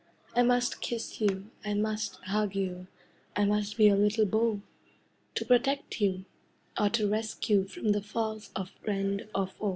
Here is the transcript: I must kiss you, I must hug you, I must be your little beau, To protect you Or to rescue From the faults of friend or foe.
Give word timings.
I 0.35 0.41
must 0.41 0.81
kiss 0.81 1.21
you, 1.21 1.51
I 1.63 1.75
must 1.75 2.15
hug 2.25 2.55
you, 2.55 2.87
I 3.35 3.45
must 3.45 3.77
be 3.77 3.83
your 3.83 3.97
little 3.97 4.25
beau, 4.25 4.63
To 5.35 5.45
protect 5.45 6.01
you 6.01 6.25
Or 6.75 6.89
to 6.89 7.07
rescue 7.07 7.67
From 7.67 7.91
the 7.91 8.01
faults 8.01 8.49
of 8.55 8.71
friend 8.83 9.27
or 9.35 9.45
foe. 9.45 9.69